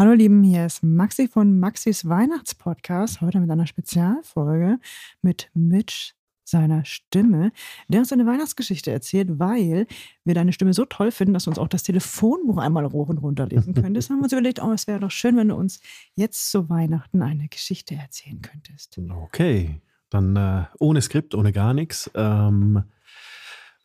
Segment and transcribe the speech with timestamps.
[0.00, 3.20] Hallo Lieben, hier ist Maxi von Maxis Weihnachtspodcast.
[3.20, 4.78] Heute mit einer Spezialfolge
[5.20, 7.52] mit Mitch seiner Stimme,
[7.88, 9.86] der uns eine Weihnachtsgeschichte erzählt, weil
[10.24, 13.18] wir deine Stimme so toll finden, dass du uns auch das Telefonbuch einmal hoch und
[13.18, 14.08] runter lesen könntest.
[14.08, 15.80] haben wir uns überlegt, oh, es wäre doch schön, wenn du uns
[16.14, 18.98] jetzt zu Weihnachten eine Geschichte erzählen könntest.
[19.26, 22.10] Okay, dann äh, ohne Skript, ohne gar nichts.
[22.14, 22.84] Ähm,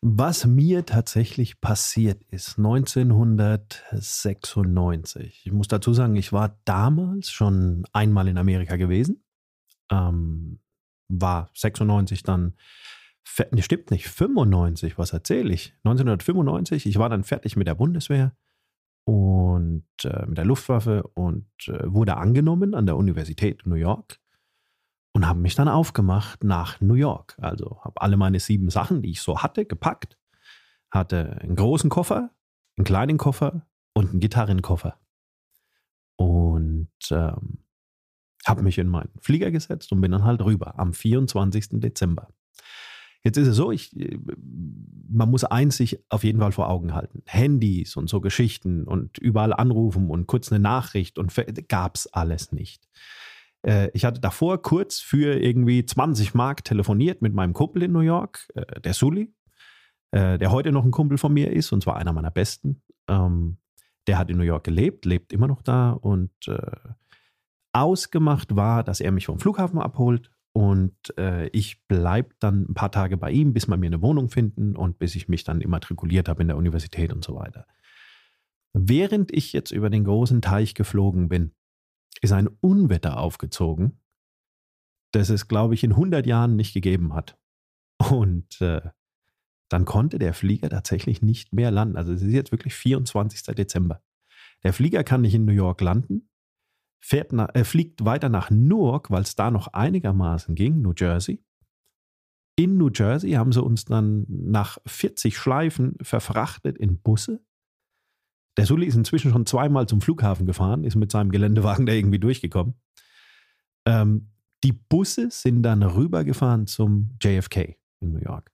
[0.02, 5.46] was mir tatsächlich passiert ist, 1996.
[5.46, 9.22] Ich muss dazu sagen, ich war damals schon einmal in Amerika gewesen.
[9.90, 10.60] Ähm,
[11.08, 12.54] war 96 dann,
[13.50, 15.74] ne, stimmt nicht, 95, was erzähle ich?
[15.84, 18.36] 1995, ich war dann fertig mit der Bundeswehr
[19.04, 24.18] und äh, mit der Luftwaffe und äh, wurde angenommen an der Universität New York
[25.16, 27.36] und habe mich dann aufgemacht nach New York.
[27.40, 30.18] Also habe alle meine sieben Sachen, die ich so hatte, gepackt,
[30.90, 32.28] hatte einen großen Koffer,
[32.76, 35.00] einen kleinen Koffer und einen Gitarrenkoffer.
[36.16, 37.64] Und ähm,
[38.46, 41.80] habe mich in meinen Flieger gesetzt und bin dann halt rüber am 24.
[41.80, 42.28] Dezember.
[43.24, 43.96] Jetzt ist es so, ich,
[45.08, 47.22] man muss eins sich auf jeden Fall vor Augen halten.
[47.24, 51.32] Handys und so Geschichten und überall anrufen und kurz eine Nachricht und
[51.68, 52.86] gab es alles nicht.
[53.66, 58.00] Äh, ich hatte davor kurz für irgendwie 20 Mark telefoniert mit meinem Kumpel in New
[58.00, 59.32] York, äh, der Sully,
[60.12, 62.82] äh, der heute noch ein Kumpel von mir ist und zwar einer meiner besten.
[63.08, 63.58] Ähm,
[64.06, 66.30] der hat in New York gelebt, lebt immer noch da und
[67.72, 70.94] ausgemacht war, dass er mich vom Flughafen abholt und
[71.50, 75.00] ich bleibe dann ein paar Tage bei ihm, bis wir mir eine Wohnung finden und
[75.00, 77.66] bis ich mich dann immatrikuliert habe in der Universität und so weiter.
[78.72, 81.50] Während ich jetzt über den großen Teich geflogen bin,
[82.22, 84.00] ist ein Unwetter aufgezogen,
[85.12, 87.38] das es, glaube ich, in 100 Jahren nicht gegeben hat.
[87.98, 88.82] Und äh,
[89.68, 91.96] dann konnte der Flieger tatsächlich nicht mehr landen.
[91.96, 93.42] Also es ist jetzt wirklich 24.
[93.54, 94.02] Dezember.
[94.62, 96.28] Der Flieger kann nicht in New York landen
[97.06, 101.40] fährt nach, äh, fliegt weiter nach Newark, weil es da noch einigermaßen ging, New Jersey.
[102.56, 107.44] In New Jersey haben sie uns dann nach 40 Schleifen verfrachtet in Busse.
[108.56, 112.18] Der Sully ist inzwischen schon zweimal zum Flughafen gefahren, ist mit seinem Geländewagen da irgendwie
[112.18, 112.74] durchgekommen.
[113.86, 114.30] Ähm,
[114.64, 118.50] die Busse sind dann rübergefahren zum JFK in New York.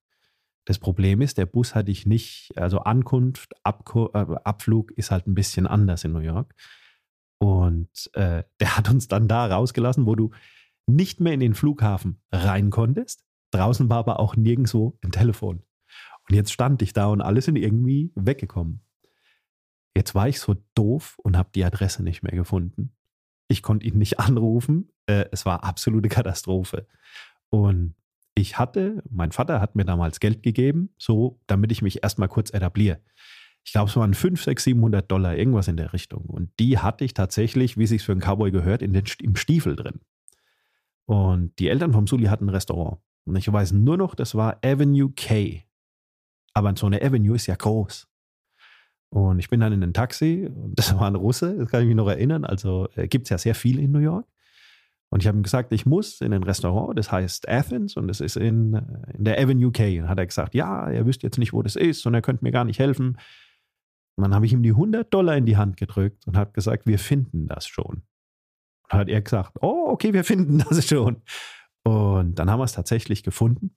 [0.65, 5.27] Das Problem ist, der Bus hatte ich nicht, also Ankunft, Abko äh, Abflug ist halt
[5.27, 6.55] ein bisschen anders in New York.
[7.39, 10.31] Und äh, der hat uns dann da rausgelassen, wo du
[10.87, 13.25] nicht mehr in den Flughafen rein konntest.
[13.51, 15.63] Draußen war aber auch nirgendwo ein Telefon.
[16.29, 18.82] Und jetzt stand ich da und alles sind irgendwie weggekommen.
[20.03, 22.93] Jetzt war ich so doof und habe die Adresse nicht mehr gefunden.
[23.49, 24.91] Ich konnte ihn nicht anrufen.
[25.07, 26.87] Äh, es war absolute Katastrophe.
[27.51, 27.95] Und
[28.35, 32.51] ich hatte, mein Vater hat mir damals Geld gegeben, so damit ich mich erstmal kurz
[32.51, 33.01] etabliere
[33.65, 36.25] ich glaube, es waren 5, 6, 700 Dollar, irgendwas in der Richtung.
[36.25, 39.77] Und die hatte ich tatsächlich, wie sich für einen Cowboy gehört, in den, im Stiefel
[39.77, 40.01] drin.
[41.07, 42.99] Und die Eltern vom Sully hatten ein Restaurant.
[43.25, 45.65] Und ich weiß nur noch, das war Avenue K.
[46.55, 48.09] Aber so eine Avenue ist ja groß.
[49.13, 51.97] Und ich bin dann in ein Taxi das war ein Russe, das kann ich mich
[51.97, 52.47] noch erinnern.
[52.47, 54.27] Also äh, gibt es ja sehr viel in New York.
[55.11, 58.21] Und ich habe ihm gesagt, ich muss in ein Restaurant, das heißt Athens und das
[58.21, 58.83] ist in, äh,
[59.19, 60.01] in der Avenue K.
[60.01, 62.43] Und hat er gesagt, ja, er wüsste jetzt nicht, wo das ist und er könnte
[62.43, 63.19] mir gar nicht helfen.
[64.17, 66.87] Und dann habe ich ihm die 100 Dollar in die Hand gedrückt und habe gesagt,
[66.87, 68.05] wir finden das schon.
[68.85, 71.21] Und hat er gesagt, oh, okay, wir finden das schon.
[71.85, 73.77] Und dann haben wir es tatsächlich gefunden.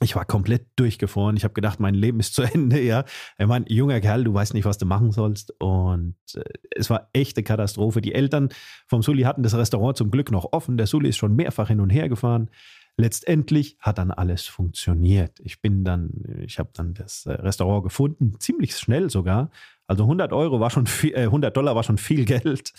[0.00, 1.36] Ich war komplett durchgefroren.
[1.36, 2.80] Ich habe gedacht, mein Leben ist zu Ende.
[2.82, 3.04] Ja,
[3.36, 5.52] er meint, junger Kerl, du weißt nicht, was du machen sollst.
[5.60, 8.00] Und äh, es war echte Katastrophe.
[8.00, 8.48] Die Eltern
[8.86, 10.76] vom Sully hatten das Restaurant zum Glück noch offen.
[10.76, 12.50] Der Sully ist schon mehrfach hin und her gefahren
[12.96, 15.40] letztendlich hat dann alles funktioniert.
[15.40, 16.10] Ich bin dann,
[16.46, 19.50] ich habe dann das äh, Restaurant gefunden, ziemlich schnell sogar.
[19.86, 22.72] Also 100 Euro war schon viel, äh, 100 Dollar war schon viel Geld.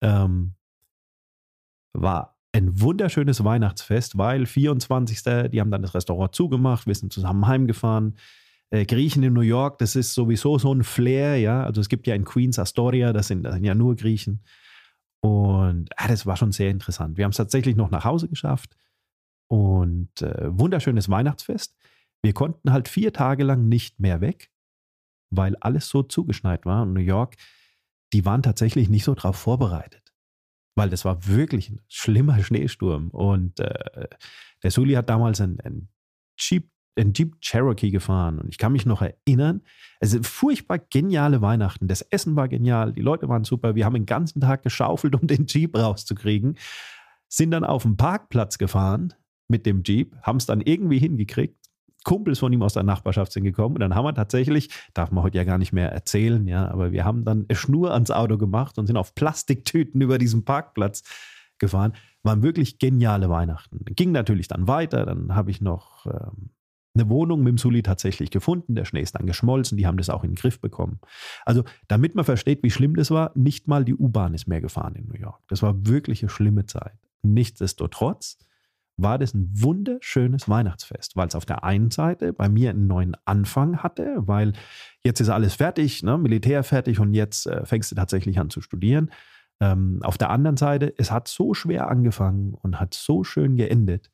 [0.00, 0.54] Ähm,
[1.92, 5.50] war ein wunderschönes Weihnachtsfest, weil 24.
[5.50, 8.16] Die haben dann das Restaurant zugemacht, wir sind zusammen heimgefahren.
[8.70, 11.62] Äh, Griechen in New York, das ist sowieso so ein Flair, ja.
[11.62, 14.42] Also es gibt ja in Queens Astoria, das sind, das sind ja nur Griechen.
[15.20, 17.16] Und ah, das war schon sehr interessant.
[17.16, 18.76] Wir haben es tatsächlich noch nach Hause geschafft
[19.48, 21.76] und äh, wunderschönes Weihnachtsfest.
[22.22, 24.50] Wir konnten halt vier Tage lang nicht mehr weg,
[25.30, 26.82] weil alles so zugeschneit war.
[26.82, 27.36] Und New York,
[28.12, 30.05] die waren tatsächlich nicht so drauf vorbereitet.
[30.76, 33.08] Weil das war wirklich ein schlimmer Schneesturm.
[33.08, 34.08] Und äh,
[34.62, 35.88] der Sully hat damals ein, ein
[36.38, 39.62] Jeep ein Jeep Cherokee gefahren und ich kann mich noch erinnern,
[40.00, 41.88] es sind furchtbar geniale Weihnachten.
[41.88, 43.74] Das Essen war genial, die Leute waren super.
[43.74, 46.56] Wir haben den ganzen Tag geschaufelt, um den Jeep rauszukriegen.
[47.28, 49.14] Sind dann auf den Parkplatz gefahren
[49.48, 51.65] mit dem Jeep, haben es dann irgendwie hingekriegt,
[52.06, 55.24] Kumpels von ihm aus der Nachbarschaft sind gekommen und dann haben wir tatsächlich, darf man
[55.24, 58.38] heute ja gar nicht mehr erzählen, ja, aber wir haben dann eine Schnur ans Auto
[58.38, 61.02] gemacht und sind auf Plastiktüten über diesen Parkplatz
[61.58, 61.94] gefahren.
[62.22, 63.80] Waren wirklich geniale Weihnachten.
[63.84, 66.50] Ging natürlich dann weiter, dann habe ich noch ähm,
[66.94, 68.76] eine Wohnung mit dem Suli tatsächlich gefunden.
[68.76, 71.00] Der Schnee ist dann geschmolzen, die haben das auch in den Griff bekommen.
[71.44, 74.94] Also, damit man versteht, wie schlimm das war, nicht mal die U-Bahn ist mehr gefahren
[74.94, 75.40] in New York.
[75.48, 76.98] Das war wirklich eine schlimme Zeit.
[77.22, 78.38] Nichtsdestotrotz
[78.96, 83.16] war das ein wunderschönes Weihnachtsfest, weil es auf der einen Seite bei mir einen neuen
[83.24, 84.54] Anfang hatte, weil
[85.04, 88.60] jetzt ist alles fertig, ne, Militär fertig und jetzt äh, fängst du tatsächlich an zu
[88.60, 89.10] studieren.
[89.60, 94.10] Ähm, auf der anderen Seite, es hat so schwer angefangen und hat so schön geendet.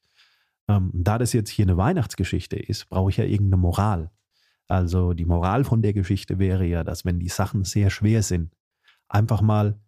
[0.69, 4.11] Ähm, da das jetzt hier eine Weihnachtsgeschichte ist, brauche ich ja irgendeine Moral.
[4.69, 8.55] Also die Moral von der Geschichte wäre ja, dass wenn die Sachen sehr schwer sind,
[9.09, 9.79] einfach mal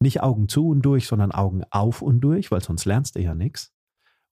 [0.00, 3.34] nicht Augen zu und durch, sondern Augen auf und durch, weil sonst lernst du ja
[3.34, 3.75] nichts.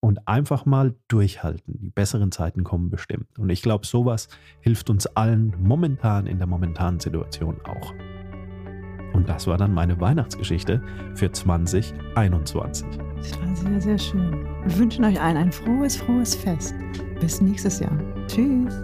[0.05, 1.79] Und einfach mal durchhalten.
[1.81, 3.39] Die besseren Zeiten kommen bestimmt.
[3.39, 4.29] Und ich glaube, sowas
[4.61, 7.95] hilft uns allen momentan in der momentanen Situation auch.
[9.15, 10.83] Und das war dann meine Weihnachtsgeschichte
[11.15, 12.87] für 2021.
[13.17, 14.45] Das war sehr, sehr schön.
[14.67, 16.75] Wir wünschen euch allen ein frohes, frohes Fest.
[17.19, 17.99] Bis nächstes Jahr.
[18.27, 18.75] Tschüss.